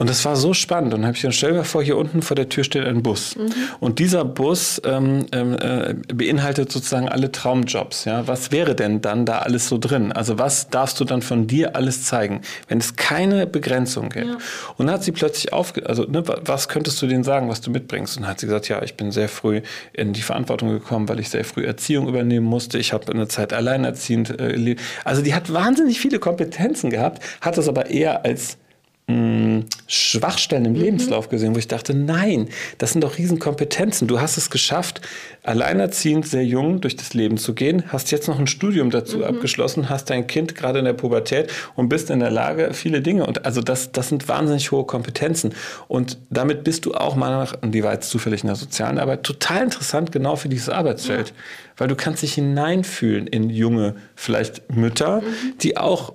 Und 0.03 0.11
das 0.11 0.25
war 0.25 0.35
so 0.35 0.53
spannend. 0.53 0.93
Und 0.95 1.03
dann 1.03 1.07
habe 1.07 1.17
ich 1.17 1.23
dann, 1.23 1.31
stell 1.31 1.53
mir 1.53 1.63
vor, 1.63 1.81
hier 1.81 1.97
unten 1.97 2.23
vor 2.23 2.35
der 2.35 2.49
Tür 2.49 2.65
steht 2.65 2.85
ein 2.85 3.05
Bus. 3.05 3.37
Mhm. 3.37 3.53
Und 3.79 4.01
dieser 4.01 4.25
Bus 4.25 4.83
ähm, 4.85 5.27
ähm 5.31 5.53
äh, 5.53 5.91
äh, 5.91 5.95
beinhaltet 6.13 6.73
sozusagen 6.73 7.09
alle 7.09 7.31
Traumjobs. 7.31 8.05
Ja? 8.05 8.27
Was 8.27 8.51
wäre 8.51 8.75
denn 8.75 9.01
dann 9.01 9.27
da 9.27 9.39
alles 9.39 9.69
so 9.69 9.79
drin? 9.79 10.11
Also 10.11 10.41
was 10.41 10.71
darfst 10.71 10.99
du 10.99 11.05
dann 11.05 11.23
von 11.23 11.47
dir 11.47 11.77
alles 11.77 12.03
zeigen, 12.03 12.41
wenn 12.67 12.79
es 12.79 12.97
keine 12.97 13.47
Begrenzung 13.47 14.09
gibt? 14.09 14.27
Ja. 14.27 14.39
Und 14.77 14.87
dann 14.87 14.97
hat 14.97 15.05
sie 15.05 15.13
plötzlich 15.13 15.53
aufge... 15.53 15.89
Also 15.89 16.03
ne, 16.03 16.25
was 16.27 16.69
könntest 16.69 17.01
du 17.01 17.07
denen 17.07 17.23
sagen, 17.23 17.49
was 17.49 17.61
du 17.61 17.71
mitbringst? 17.71 18.17
Und 18.17 18.25
dann 18.25 18.31
hat 18.33 18.41
sie 18.41 18.47
gesagt, 18.47 18.69
ja, 18.69 18.83
ich 18.83 18.97
bin 18.97 19.13
sehr 19.13 19.29
früh 19.29 19.61
in 19.93 20.13
die 20.13 20.23
Verantwortung 20.23 20.71
gekommen, 20.71 21.09
weil 21.09 21.21
ich 21.21 21.29
sehr 21.29 21.45
früh 21.45 21.65
Erziehung 21.65 22.09
übernehmen 22.09 22.47
musste. 22.47 22.77
Ich 22.77 22.93
habe 22.93 23.13
eine 23.13 23.29
Zeit 23.29 23.53
alleinerziehend 23.53 24.31
äh, 24.31 24.49
gelebt. 24.49 24.81
Also 25.05 25.23
die 25.23 25.33
hat 25.33 25.53
wahnsinnig 25.53 26.01
viele 26.01 26.19
Kompetenzen 26.19 26.91
gehabt, 26.91 27.23
hat 27.41 27.57
das 27.57 27.69
aber 27.69 27.87
eher 27.87 28.25
als 28.25 28.59
mh, 29.07 29.65
Schwachstellen 29.93 30.65
im 30.65 30.73
mhm. 30.73 30.81
Lebenslauf 30.81 31.29
gesehen, 31.29 31.55
wo 31.55 31.59
ich 31.59 31.69
dachte, 31.69 31.93
nein, 31.93 32.49
das 32.79 32.93
sind 32.93 33.05
doch 33.05 33.19
Riesenkompetenzen. 33.19 34.09
Du 34.09 34.21
hast 34.21 34.39
es 34.39 34.49
geschafft, 34.49 35.03
alleinerziehend 35.43 36.27
sehr 36.27 36.47
jung 36.47 36.81
durch 36.81 36.97
das 36.97 37.13
Leben 37.13 37.37
zu 37.37 37.53
gehen, 37.55 37.85
hast 37.89 38.11
jetzt 38.11 38.27
noch 38.27 38.39
ein 38.39 38.47
Studium 38.47 38.91
dazu 38.91 39.19
mhm. 39.19 39.25
abgeschlossen, 39.25 39.91
hast 39.91 40.09
dein 40.09 40.27
Kind 40.27 40.55
gerade 40.55 40.79
in 40.79 40.87
der 40.87 40.95
Pubertät 40.95 41.53
und 41.77 41.91
bist 41.91 42.09
in 42.09 42.21
der 42.21 42.31
Lage, 42.31 42.71
viele 42.73 43.03
Dinge. 43.03 43.27
Und 43.27 43.45
also 43.45 43.61
das, 43.61 43.93
das 43.93 44.09
sind 44.09 44.29
wahnsinnig 44.29 44.71
hohe 44.73 44.85
Kompetenzen. 44.85 45.55
Und 45.89 46.17
damit 46.31 46.65
bist 46.65 46.87
du 46.87 46.95
auch 46.95 47.15
mal 47.15 47.31
nach, 47.31 47.55
und 47.61 47.73
die 47.73 47.85
war 47.85 47.93
jetzt 47.93 48.09
zufällig 48.09 48.43
in 48.43 48.47
der 48.47 48.57
sozialen 48.57 48.99
Arbeit, 48.99 49.25
total 49.25 49.65
interessant 49.65 50.11
genau 50.11 50.37
für 50.37 50.49
dieses 50.49 50.71
Arbeitsfeld. 50.71 51.29
Ja. 51.29 51.35
Weil 51.77 51.89
du 51.89 51.97
kannst 51.97 52.23
dich 52.23 52.33
hineinfühlen 52.33 53.27
in 53.27 53.51
junge, 53.51 53.97
vielleicht 54.15 54.75
Mütter, 54.75 55.21
mhm. 55.21 55.59
die 55.61 55.77
auch 55.77 56.15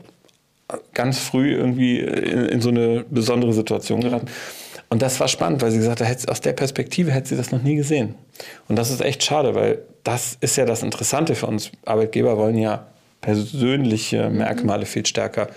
ganz 0.94 1.20
früh 1.20 1.54
irgendwie 1.54 2.00
in, 2.00 2.46
in 2.46 2.62
so 2.62 2.70
eine 2.70 3.06
besondere 3.10 3.54
Situation 3.54 4.02
geraten. 4.02 4.28
Und 4.90 5.02
das 5.02 5.20
war 5.20 5.28
spannend, 5.28 5.62
weil 5.62 5.72
sie 5.72 5.78
gesagt 5.78 6.02
hat, 6.02 6.30
aus 6.30 6.42
der 6.42 6.54
Perspektive 6.54 7.12
hätte 7.12 7.30
sie 7.30 7.38
das 7.38 7.52
noch 7.52 7.62
nie 7.62 7.76
gesehen. 7.76 8.16
Und 8.68 8.78
das 8.78 8.90
ist 8.90 9.02
echt 9.02 9.24
schade, 9.24 9.54
weil 9.54 9.80
das 10.04 10.38
ist 10.40 10.56
ja 10.56 10.66
das 10.66 10.84
Interessante 10.84 11.36
für 11.36 11.48
uns. 11.48 11.72
Arbeitgeber 11.86 12.38
wollen 12.38 12.58
ja 12.58 12.88
persönliche 13.22 14.30
mhm. 14.30 14.38
Merkmale 14.38 14.86
viel 14.86 15.06
stärker 15.06 15.50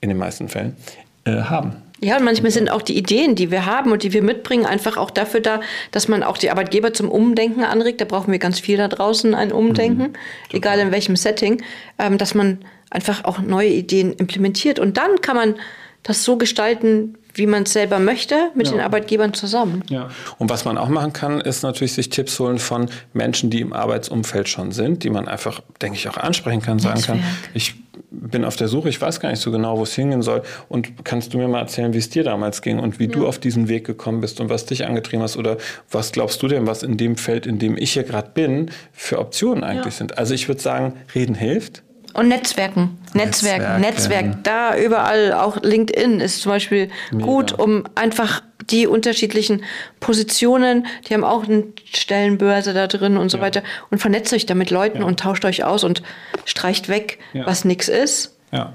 in 0.00 0.08
den 0.08 0.18
meisten 0.18 0.48
Fällen 0.48 0.76
äh, 1.24 1.32
haben. 1.32 1.76
Ja, 2.00 2.18
und 2.18 2.24
manchmal 2.24 2.50
sind 2.50 2.70
auch 2.70 2.82
die 2.82 2.98
Ideen, 2.98 3.34
die 3.34 3.50
wir 3.50 3.64
haben 3.66 3.92
und 3.92 4.02
die 4.02 4.12
wir 4.12 4.22
mitbringen, 4.22 4.66
einfach 4.66 4.96
auch 4.96 5.10
dafür 5.10 5.40
da, 5.40 5.60
dass 5.90 6.08
man 6.08 6.22
auch 6.22 6.36
die 6.36 6.50
Arbeitgeber 6.50 6.92
zum 6.92 7.08
Umdenken 7.10 7.64
anregt. 7.64 8.00
Da 8.00 8.04
brauchen 8.04 8.32
wir 8.32 8.38
ganz 8.38 8.58
viel 8.60 8.76
da 8.76 8.88
draußen, 8.88 9.34
ein 9.34 9.52
Umdenken, 9.52 10.02
mhm, 10.02 10.12
egal 10.52 10.80
in 10.80 10.90
welchem 10.90 11.16
Setting, 11.16 11.62
ähm, 11.98 12.18
dass 12.18 12.34
man 12.34 12.58
einfach 12.90 13.24
auch 13.24 13.38
neue 13.38 13.68
Ideen 13.68 14.12
implementiert. 14.12 14.78
Und 14.78 14.96
dann 14.96 15.20
kann 15.20 15.36
man 15.36 15.54
das 16.02 16.24
so 16.24 16.36
gestalten, 16.36 17.16
wie 17.34 17.46
man 17.46 17.64
es 17.64 17.72
selber 17.72 17.98
möchte, 17.98 18.50
mit 18.54 18.66
ja. 18.66 18.74
den 18.74 18.80
Arbeitgebern 18.80 19.34
zusammen. 19.34 19.82
Ja. 19.88 20.08
Und 20.38 20.50
was 20.50 20.64
man 20.64 20.78
auch 20.78 20.88
machen 20.88 21.12
kann, 21.12 21.40
ist 21.40 21.62
natürlich 21.62 21.94
sich 21.94 22.08
Tipps 22.08 22.38
holen 22.38 22.58
von 22.58 22.88
Menschen, 23.12 23.50
die 23.50 23.60
im 23.60 23.72
Arbeitsumfeld 23.72 24.48
schon 24.48 24.72
sind, 24.72 25.02
die 25.02 25.10
man 25.10 25.28
einfach, 25.28 25.60
denke 25.82 25.98
ich, 25.98 26.08
auch 26.08 26.16
ansprechen 26.16 26.62
kann, 26.62 26.78
sagen 26.78 26.96
Netzwerk. 26.96 27.18
kann, 27.18 27.26
ich 27.54 27.74
bin 28.10 28.44
auf 28.44 28.56
der 28.56 28.68
Suche, 28.68 28.88
ich 28.88 29.00
weiß 29.00 29.20
gar 29.20 29.30
nicht 29.30 29.40
so 29.40 29.50
genau, 29.50 29.78
wo 29.78 29.82
es 29.82 29.94
hingehen 29.94 30.22
soll. 30.22 30.42
Und 30.68 31.04
kannst 31.04 31.34
du 31.34 31.38
mir 31.38 31.48
mal 31.48 31.60
erzählen, 31.60 31.92
wie 31.92 31.98
es 31.98 32.10
dir 32.10 32.22
damals 32.22 32.62
ging 32.62 32.78
und 32.78 32.98
wie 32.98 33.06
ja. 33.06 33.10
du 33.10 33.26
auf 33.26 33.38
diesen 33.38 33.68
Weg 33.68 33.84
gekommen 33.84 34.20
bist 34.20 34.40
und 34.40 34.48
was 34.48 34.66
dich 34.66 34.86
angetrieben 34.86 35.22
hast? 35.22 35.36
Oder 35.36 35.56
was 35.90 36.12
glaubst 36.12 36.42
du 36.42 36.48
denn, 36.48 36.66
was 36.66 36.82
in 36.82 36.96
dem 36.96 37.16
Feld, 37.16 37.46
in 37.46 37.58
dem 37.58 37.76
ich 37.76 37.92
hier 37.92 38.04
gerade 38.04 38.30
bin, 38.32 38.70
für 38.92 39.18
Optionen 39.18 39.64
eigentlich 39.64 39.94
ja. 39.94 39.98
sind? 39.98 40.18
Also 40.18 40.34
ich 40.34 40.48
würde 40.48 40.60
sagen, 40.60 40.94
reden 41.14 41.34
hilft. 41.34 41.82
Und 42.14 42.28
Netzwerken. 42.28 42.98
Netzwerken. 43.12 43.80
Netzwerken. 43.80 44.30
Netzwerk. 44.30 44.44
Da 44.44 44.76
überall, 44.78 45.32
auch 45.32 45.62
LinkedIn 45.62 46.20
ist 46.20 46.42
zum 46.42 46.50
Beispiel 46.52 46.90
Mega. 47.10 47.24
gut, 47.24 47.58
um 47.58 47.84
einfach 47.94 48.42
die 48.70 48.86
unterschiedlichen 48.86 49.64
Positionen, 50.00 50.86
die 51.06 51.14
haben 51.14 51.24
auch 51.24 51.44
eine 51.44 51.64
Stellenbörse 51.92 52.72
da 52.72 52.86
drin 52.86 53.16
und 53.16 53.30
so 53.30 53.38
ja. 53.38 53.42
weiter. 53.42 53.62
Und 53.90 53.98
vernetzt 53.98 54.32
euch 54.32 54.46
da 54.46 54.54
mit 54.54 54.70
Leuten 54.70 55.00
ja. 55.00 55.04
und 55.04 55.20
tauscht 55.20 55.44
euch 55.44 55.64
aus 55.64 55.84
und 55.84 56.02
streicht 56.44 56.88
weg, 56.88 57.18
ja. 57.32 57.46
was 57.46 57.64
nichts 57.64 57.88
ist. 57.88 58.33
Ja, 58.52 58.72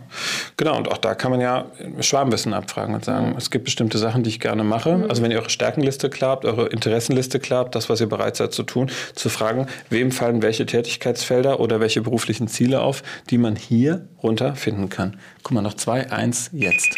genau. 0.57 0.77
Und 0.77 0.91
auch 0.91 0.97
da 0.97 1.15
kann 1.15 1.31
man 1.31 1.39
ja 1.39 1.65
Schwarmwissen 2.01 2.53
abfragen 2.53 2.95
und 2.95 3.05
sagen, 3.05 3.35
es 3.37 3.49
gibt 3.49 3.65
bestimmte 3.65 3.97
Sachen, 3.97 4.23
die 4.23 4.29
ich 4.29 4.39
gerne 4.39 4.63
mache. 4.63 4.97
Mhm. 4.97 5.09
Also 5.09 5.23
wenn 5.23 5.31
ihr 5.31 5.39
eure 5.39 5.49
Stärkenliste 5.49 6.09
klappt, 6.09 6.43
eure 6.43 6.67
Interessenliste 6.67 7.39
klappt, 7.39 7.75
das, 7.75 7.89
was 7.89 8.01
ihr 8.01 8.09
bereit 8.09 8.35
seid 8.35 8.51
zu 8.51 8.63
tun, 8.63 8.91
zu 9.15 9.29
fragen, 9.29 9.67
wem 9.89 10.11
fallen 10.11 10.41
welche 10.41 10.65
Tätigkeitsfelder 10.65 11.59
oder 11.59 11.79
welche 11.79 12.01
beruflichen 12.01 12.47
Ziele 12.47 12.81
auf, 12.81 13.03
die 13.29 13.37
man 13.37 13.55
hier 13.55 14.07
runter 14.21 14.55
finden 14.55 14.89
kann. 14.89 15.17
Guck 15.43 15.53
mal, 15.53 15.61
noch 15.61 15.75
zwei, 15.75 16.11
eins, 16.11 16.49
jetzt. 16.51 16.97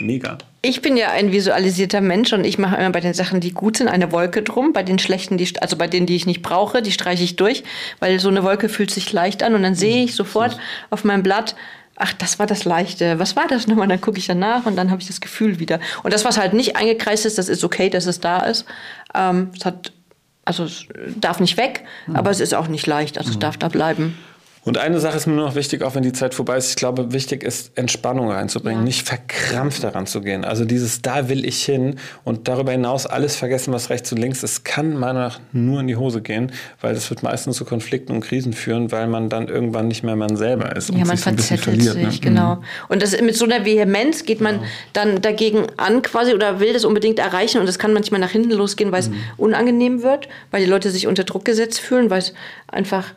Mega. 0.00 0.38
Ich 0.62 0.82
bin 0.82 0.96
ja 0.96 1.10
ein 1.10 1.32
visualisierter 1.32 2.00
Mensch 2.00 2.32
und 2.32 2.44
ich 2.44 2.58
mache 2.58 2.76
immer 2.76 2.90
bei 2.90 3.00
den 3.00 3.14
Sachen, 3.14 3.40
die 3.40 3.52
gut 3.52 3.76
sind, 3.76 3.88
eine 3.88 4.12
Wolke 4.12 4.42
drum. 4.42 4.72
Bei 4.72 4.82
den 4.82 4.98
schlechten, 4.98 5.38
die, 5.38 5.48
also 5.60 5.76
bei 5.76 5.86
denen, 5.86 6.06
die 6.06 6.16
ich 6.16 6.26
nicht 6.26 6.42
brauche, 6.42 6.82
die 6.82 6.92
streiche 6.92 7.24
ich 7.24 7.36
durch, 7.36 7.64
weil 8.00 8.18
so 8.18 8.28
eine 8.28 8.42
Wolke 8.42 8.68
fühlt 8.68 8.90
sich 8.90 9.12
leicht 9.12 9.42
an 9.42 9.54
und 9.54 9.62
dann 9.62 9.74
sehe 9.74 10.04
ich 10.04 10.14
sofort 10.14 10.58
auf 10.90 11.04
meinem 11.04 11.22
Blatt, 11.22 11.54
ach, 11.96 12.12
das 12.14 12.38
war 12.38 12.46
das 12.46 12.64
Leichte. 12.64 13.18
Was 13.18 13.36
war 13.36 13.46
das 13.48 13.66
nochmal? 13.66 13.88
Dann 13.88 14.00
gucke 14.00 14.18
ich 14.18 14.26
danach 14.26 14.66
und 14.66 14.76
dann 14.76 14.90
habe 14.90 15.00
ich 15.00 15.08
das 15.08 15.20
Gefühl 15.20 15.58
wieder. 15.58 15.80
Und 16.02 16.12
das, 16.12 16.24
was 16.24 16.38
halt 16.38 16.54
nicht 16.54 16.76
eingekreist 16.76 17.26
ist, 17.26 17.38
das 17.38 17.48
ist 17.48 17.64
okay, 17.64 17.90
dass 17.90 18.06
es 18.06 18.20
da 18.20 18.40
ist. 18.40 18.64
Ähm, 19.14 19.50
es 19.56 19.64
hat, 19.64 19.92
also 20.44 20.64
es 20.64 20.86
darf 21.16 21.40
nicht 21.40 21.56
weg, 21.56 21.84
mhm. 22.06 22.16
aber 22.16 22.30
es 22.30 22.40
ist 22.40 22.54
auch 22.54 22.68
nicht 22.68 22.86
leicht. 22.86 23.18
Also 23.18 23.30
mhm. 23.30 23.34
es 23.34 23.38
darf 23.40 23.56
da 23.56 23.68
bleiben. 23.68 24.16
Und 24.68 24.76
eine 24.76 25.00
Sache 25.00 25.16
ist 25.16 25.26
mir 25.26 25.32
nur 25.32 25.46
noch 25.46 25.54
wichtig, 25.54 25.82
auch 25.82 25.94
wenn 25.94 26.02
die 26.02 26.12
Zeit 26.12 26.34
vorbei 26.34 26.58
ist. 26.58 26.68
Ich 26.68 26.76
glaube, 26.76 27.12
wichtig 27.12 27.42
ist, 27.42 27.72
Entspannung 27.76 28.30
reinzubringen, 28.30 28.80
ja. 28.80 28.84
nicht 28.84 29.06
verkrampft 29.06 29.82
daran 29.82 30.06
zu 30.06 30.20
gehen. 30.20 30.44
Also 30.44 30.66
dieses, 30.66 31.00
da 31.00 31.30
will 31.30 31.46
ich 31.46 31.64
hin 31.64 31.96
und 32.22 32.48
darüber 32.48 32.72
hinaus 32.72 33.06
alles 33.06 33.34
vergessen, 33.34 33.72
was 33.72 33.88
rechts 33.88 34.12
und 34.12 34.18
links 34.18 34.42
ist, 34.42 34.66
kann 34.66 34.92
meiner 34.92 35.08
Meinung 35.08 35.22
nach 35.22 35.40
nur 35.52 35.80
in 35.80 35.86
die 35.86 35.96
Hose 35.96 36.20
gehen, 36.20 36.52
weil 36.82 36.92
das 36.92 37.08
wird 37.08 37.22
meistens 37.22 37.56
zu 37.56 37.64
Konflikten 37.64 38.12
und 38.12 38.20
Krisen 38.20 38.52
führen, 38.52 38.92
weil 38.92 39.06
man 39.06 39.30
dann 39.30 39.48
irgendwann 39.48 39.88
nicht 39.88 40.02
mehr 40.02 40.16
man 40.16 40.36
selber 40.36 40.76
ist. 40.76 40.90
Ja, 40.90 41.04
man 41.06 41.16
verzettelt 41.16 41.60
verliert, 41.60 41.94
sich, 41.94 42.20
ne? 42.22 42.28
genau. 42.28 42.56
Mhm. 42.56 42.64
Und 42.90 43.02
das, 43.02 43.18
mit 43.22 43.36
so 43.36 43.46
einer 43.46 43.64
Vehemenz 43.64 44.24
geht 44.24 44.42
man 44.42 44.56
genau. 44.56 44.66
dann 44.92 45.22
dagegen 45.22 45.66
an 45.78 46.02
quasi 46.02 46.34
oder 46.34 46.60
will 46.60 46.74
das 46.74 46.84
unbedingt 46.84 47.18
erreichen 47.18 47.58
und 47.58 47.66
das 47.66 47.78
kann 47.78 47.94
manchmal 47.94 48.20
nach 48.20 48.30
hinten 48.30 48.50
losgehen, 48.50 48.92
weil 48.92 49.00
es 49.00 49.08
mhm. 49.08 49.16
unangenehm 49.38 50.02
wird, 50.02 50.28
weil 50.50 50.62
die 50.62 50.68
Leute 50.68 50.90
sich 50.90 51.06
unter 51.06 51.24
Druck 51.24 51.46
gesetzt 51.46 51.80
fühlen, 51.80 52.10
weil 52.10 52.18
es 52.18 52.34
einfach 52.66 53.14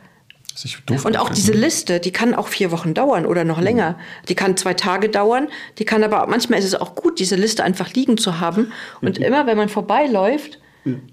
und 1.03 1.17
auch 1.17 1.29
diese 1.29 1.53
Liste, 1.53 1.99
die 1.99 2.11
kann 2.11 2.35
auch 2.35 2.47
vier 2.47 2.71
Wochen 2.71 2.93
dauern 2.93 3.25
oder 3.25 3.43
noch 3.43 3.61
länger. 3.61 3.97
Die 4.27 4.35
kann 4.35 4.57
zwei 4.57 4.73
Tage 4.73 5.09
dauern. 5.09 5.47
Die 5.77 5.85
kann 5.85 6.03
aber 6.03 6.27
manchmal 6.27 6.59
ist 6.59 6.65
es 6.65 6.75
auch 6.75 6.95
gut, 6.95 7.19
diese 7.19 7.35
Liste 7.35 7.63
einfach 7.63 7.93
liegen 7.93 8.17
zu 8.17 8.39
haben 8.39 8.71
und 9.01 9.17
immer, 9.17 9.47
wenn 9.47 9.57
man 9.57 9.69
vorbeiläuft, 9.69 10.59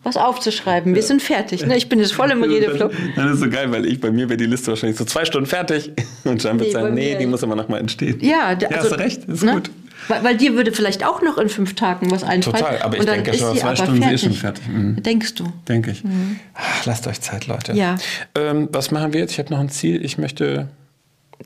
was 0.03 0.17
aufzuschreiben. 0.17 0.95
Wir 0.95 1.03
sind 1.03 1.21
fertig. 1.21 1.67
Ne? 1.67 1.77
Ich 1.77 1.89
bin 1.89 1.99
jetzt 1.99 2.15
voll 2.15 2.31
im 2.31 2.43
Redeflow. 2.45 2.91
Das 3.17 3.33
ist 3.33 3.41
so 3.41 3.51
geil, 3.51 3.71
weil 3.71 3.87
ich 3.87 4.01
bei 4.01 4.11
mir 4.11 4.29
wäre 4.29 4.39
die 4.39 4.47
Liste 4.47 4.69
wahrscheinlich 4.69 4.99
so 4.99 5.05
zwei 5.05 5.25
Stunden 5.25 5.47
fertig. 5.47 5.93
Und 6.25 6.41
Jean 6.41 6.59
wird 6.59 6.69
nee, 6.69 6.73
sagen, 6.73 6.95
nee, 6.95 7.17
die 7.19 7.27
muss 7.27 7.43
immer 7.43 7.57
noch 7.57 7.69
mal 7.69 7.79
entstehen. 7.79 8.19
Ja, 8.21 8.55
der, 8.55 8.71
ja 8.71 8.77
also, 8.79 8.91
hast 8.91 8.99
du 8.99 9.05
recht, 9.05 9.25
ist 9.25 9.45
ne? 9.45 9.53
gut. 9.53 9.71
Weil, 10.07 10.23
weil, 10.23 10.37
dir 10.37 10.55
würde 10.55 10.73
vielleicht 10.73 11.05
auch 11.05 11.23
noch 11.23 11.39
in 11.39 11.49
fünf 11.49 11.75
Tagen 11.75 12.11
was 12.11 12.23
einfallen. 12.23 12.57
Total, 12.57 12.83
aber 12.83 12.99
ich 12.99 13.05
denke 13.05 13.35
schon, 13.35 13.57
zwei 13.57 13.75
Stunden 13.75 13.97
fertig. 13.97 14.15
ist 14.15 14.21
schon 14.23 14.33
fertig. 14.33 14.69
Mhm. 14.69 15.03
Denkst 15.03 15.35
du? 15.35 15.45
Denke 15.67 15.91
ich. 15.91 16.05
Mhm. 16.05 16.39
Ach, 16.55 16.87
lasst 16.87 17.07
euch 17.07 17.21
Zeit, 17.21 17.47
Leute. 17.47 17.73
Ja. 17.73 17.97
Ähm, 18.37 18.69
was 18.73 18.91
machen 18.91 19.13
wir 19.13 19.21
jetzt? 19.21 19.33
Ich 19.33 19.39
habe 19.39 19.51
noch 19.51 19.61
ein 19.61 19.69
Ziel. 19.69 20.05
Ich 20.05 20.17
möchte... 20.19 20.69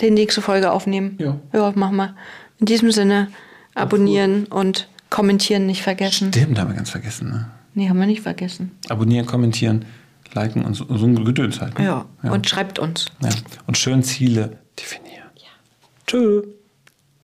Die 0.00 0.10
nächste 0.10 0.42
Folge 0.42 0.70
aufnehmen. 0.70 1.16
Ja. 1.18 1.38
Ja, 1.52 1.72
machen 1.74 1.96
wir. 1.96 2.14
In 2.60 2.66
diesem 2.66 2.92
Sinne, 2.92 3.28
abonnieren 3.74 4.44
und 4.46 4.88
kommentieren 5.10 5.66
nicht 5.66 5.82
vergessen. 5.82 6.32
Stimmt, 6.32 6.58
haben 6.58 6.70
wir 6.70 6.76
ganz 6.76 6.90
vergessen, 6.90 7.30
ne? 7.30 7.50
Nee, 7.74 7.88
haben 7.88 7.98
wir 7.98 8.06
nicht 8.06 8.22
vergessen. 8.22 8.72
Abonnieren, 8.88 9.26
kommentieren, 9.26 9.84
liken 10.34 10.64
und 10.64 10.74
so, 10.74 10.84
so 10.96 11.06
ein 11.06 11.24
Gedöns 11.24 11.60
halt. 11.60 11.78
Ne? 11.78 11.86
Ja. 11.86 12.04
ja, 12.22 12.30
und 12.30 12.48
schreibt 12.48 12.78
uns. 12.78 13.06
Ja. 13.22 13.30
Und 13.66 13.78
schön 13.78 14.02
Ziele 14.02 14.58
definieren. 14.78 15.30
Ja. 15.36 15.48
Tschüss. 16.06 16.44